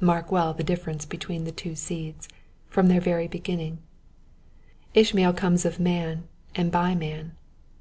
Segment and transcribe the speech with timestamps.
[0.00, 2.26] Mark well the difference between the two seeds,
[2.66, 3.78] from their very beginning.
[4.94, 6.24] Ishmael comes of man,
[6.56, 7.36] and by man.